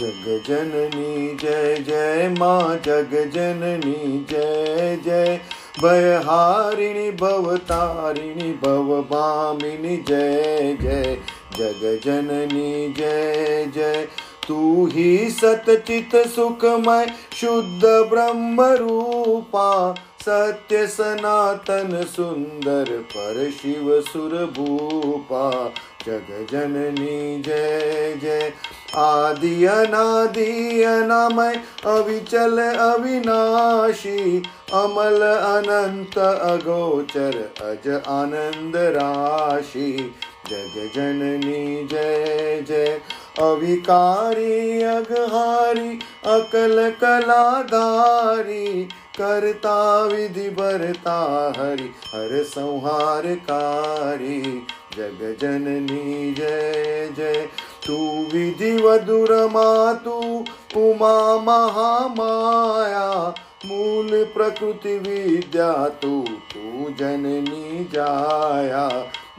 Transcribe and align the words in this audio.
जग 0.00 0.42
जननी 0.48 1.36
जय 1.36 1.76
जय 1.76 2.34
माँ 2.38 2.76
जग 2.76 3.30
जननी 3.34 4.26
जय 4.30 4.98
जय। 5.04 5.40
भयहारिणि 5.82 7.10
भवतारिणि 7.10 8.52
भवभामिनि 8.52 10.04
जय 10.08 10.78
जय। 10.82 11.18
जग 11.56 12.00
जननी 12.04 12.92
जय 12.92 13.70
जय। 13.74 14.08
तू 14.48 14.86
ही 14.86 15.30
सतचित 15.30 16.16
सुखमय, 16.16 17.06
शुद्ध 17.40 17.84
ब्रह्म 17.84 18.62
रूपा 18.62 19.94
सत्य 20.20 20.86
सनातन 20.86 22.06
सुंदर 22.16 22.98
पर 22.98 23.50
शिव 23.50 24.00
सुर 24.00 24.30
भूपा। 24.30 25.72
जग 26.06 26.46
जननी 26.52 27.42
जय 27.42 28.18
जय। 28.22 28.52
आदि 28.96 29.64
अनादि 29.64 30.82
अनामय, 30.82 31.60
अविचल 31.86 32.58
अविनाशी। 32.58 34.42
अमल 34.72 35.22
अनंत 35.22 36.18
अगोचर 36.18 37.54
अज 37.60 38.02
आनंद 38.08 38.76
राशि। 38.76 40.14
जग 40.50 40.90
जननी 40.96 41.86
जय 41.86 42.64
जय। 42.68 43.00
अविकारी 43.38 44.82
अघहारी 44.82 45.98
अकल 46.26 46.90
कलाधारी 47.00 48.88
करता, 49.18 50.04
विधि, 50.04 50.50
भरता, 50.50 51.52
हरि, 51.58 51.82
हर 51.82 52.44
संहार 52.44 53.22
संहारकारी। 53.22 54.66
जग 54.96 55.36
जननी, 55.40 56.34
जय 56.34 57.10
जय। 57.16 57.48
तू 57.86 58.26
विधि 58.32 58.76
वधुर 58.76 59.46
मातु, 59.46 60.44
उमा 60.80 61.36
महामाया। 61.36 63.34
मूल 63.66 64.24
प्रकृति 64.24 64.98
विद्या 64.98 65.88
तू 65.88 66.24
तू 66.28 66.94
जननी 66.98 67.84
जाया। 67.84 68.88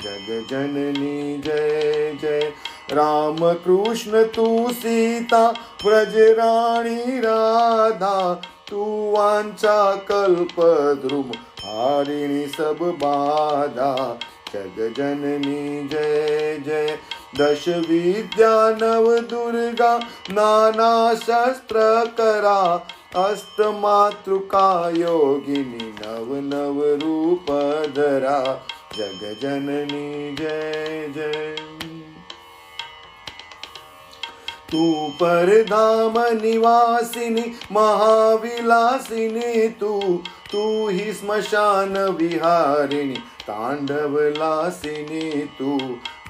जग 0.02 0.48
जननी, 0.50 1.38
जय 1.38 2.18
जय। 2.22 2.54
राम 2.94 3.38
कृष्ण, 3.54 4.24
तू 4.24 4.68
सीता 4.72 5.48
व्रज 5.86 6.18
राणी 6.18 7.20
राधा, 7.20 8.42
तू 8.70 9.12
वांचा 9.12 9.96
कल्प 9.96 10.56
ध्रुम 11.06 11.32
हारिणी 11.60 12.48
सब 12.48 12.78
बाधा। 12.82 14.20
जग 14.54 14.94
जननी, 14.98 15.88
जय 15.88 16.64
जय, 16.66 16.98
दश 17.38 17.68
विद्या, 17.68 18.70
नव 18.70 19.20
दुर्गा, 19.20 19.98
नाना 20.32 21.14
शस्त्र 21.14 22.06
करा 22.20 22.88
अष्ट 23.16 23.62
मातृका 23.62 24.90
योगिनी, 24.90 25.96
नव 26.02 26.36
नव 26.36 26.84
रूप 26.84 27.52
धरा। 27.96 28.66
जग 28.98 29.38
जननी, 29.42 30.36
जय 30.36 31.14
जय। 31.16 31.41
तू 34.72 35.12
परधाम 35.16 36.14
निवासिनी, 36.18 37.54
महाविलासिनी 37.72 39.68
तू। 39.68 40.24
तू 40.52 40.88
ही 40.88 41.14
स्मशान 41.14 41.98
विहारिणी, 41.98 43.14
तांडवलासिनी 43.42 45.32
तू। 45.42 45.78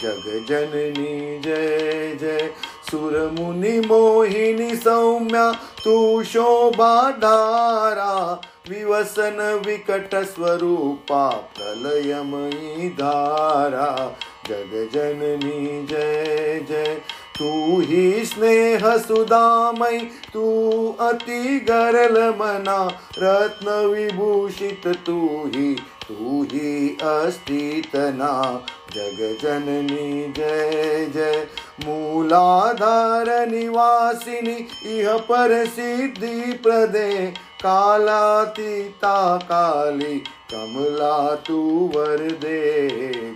जग 0.01 0.45
जननी, 0.49 1.39
जय 1.39 2.17
जय। 2.21 2.53
सुर 2.91 3.35
मुनि 3.39 3.79
मोहिनी 3.79 4.75
सौम्या, 4.75 5.51
तू 5.85 6.23
शोभा 6.23 7.11
धारा। 7.11 8.41
विवसन 8.69 9.61
विकट 9.65 10.15
स्वरूपा, 10.15 11.29
प्रलयमयी 11.29 12.89
धारा। 12.89 14.17
जग 14.47 14.89
जननी, 14.93 15.85
जय 15.85 16.65
जय। 16.69 17.01
तू 17.41 17.81
ही 17.81 18.25
स्नेह 18.25 18.97
सुदामय, 18.97 19.97
तू 20.33 20.71
अति 20.99 21.65
गरल 21.69 22.29
मना, 22.29 22.99
रत्न 23.19 23.87
विभूषित 23.87 24.81
तू 25.05 25.43
ही 25.45 25.73
तू 26.09 26.43
ही 26.43 26.97
अस्तितना 27.01 28.65
जग 28.93 29.37
जननी 29.41 30.33
जय 30.37 31.11
जय। 31.15 31.47
मूलाधार 31.85 33.47
निवासिनी, 33.47 34.67
इह 34.99 35.17
पर 35.17 35.65
सिद्धि 35.65 36.59
प्रदे। 36.63 37.33
कालातीता 37.63 39.37
काली, 39.37 40.23
कमला 40.53 41.35
तू 41.35 41.91
वरदे 41.95 42.89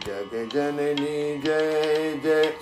जग 0.08 0.50
जननी 0.54 1.42
जय 1.42 2.22
जय। 2.24 2.54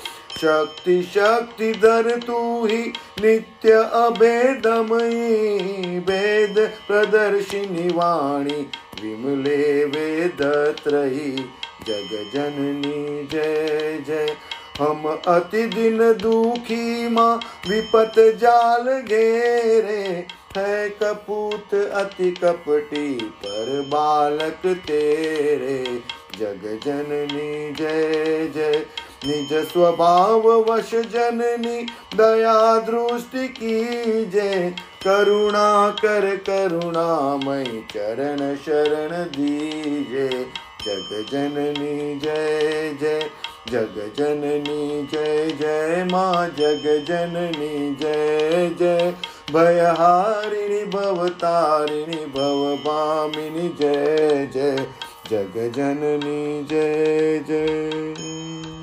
शक्ति 0.44 1.04
शक्ति 1.04 1.74
दर 1.74 2.22
तू 2.28 2.66
ही 2.66 2.94
नित्य 3.22 3.72
अभेदमयी 3.72 6.00
वेद 6.00 6.72
प्रदर्शिनी 6.88 7.90
वाणी 7.90 8.68
विमले 9.04 9.86
वेद 9.86 10.38
त्रयी 10.84 11.46
जग 11.88 12.32
जननी 12.34 13.28
जय 13.32 14.04
जय। 14.08 14.36
हम 14.80 15.20
अति 15.28 15.68
दिन 15.68 15.98
दुखी 15.98 17.10
माँ 17.10 17.42
विपत 17.70 18.14
जाल 18.18 19.02
घेरे। 19.02 20.28
है 20.58 20.90
कपूत 20.90 21.74
अति 21.74 22.32
कपटी 22.32 23.14
पर 23.14 23.84
बालक 23.88 24.62
तेरे। 24.66 26.02
जग 26.40 26.80
जननी 26.86 27.72
जय 27.72 28.52
जय। 28.56 28.86
निज 29.28 29.68
स्वभाव 29.68 30.48
वश 30.48 30.92
जननी 30.96 31.82
दया 32.18 32.80
दृष्टि 32.80 33.48
की 33.48 34.26
जय 34.26 34.74
करुणा 35.08 35.90
कर 35.90 36.36
करुणामय 36.36 37.66
चरण 37.66 38.56
शरण 38.56 39.24
दीजे। 39.24 40.48
जग 40.88 41.26
जननी 41.32 42.20
जय 42.20 42.98
जय, 43.02 43.30
जग 43.72 44.12
जननी 44.18 45.08
जय 45.14 45.52
जय, 45.52 46.04
माँ 46.12 46.48
जग 46.48 47.06
जननी 47.08 47.96
जय 47.96 48.76
जय। 48.80 49.14
भयहारिणि 49.52 50.86
भवतारिणि 50.86 52.26
भवभामिनि 52.26 53.70
जय 53.80 54.50
जय, 54.54 54.88
जग 55.32 55.72
जननी 55.76 56.64
जय 56.64 57.44
जय। 57.48 58.74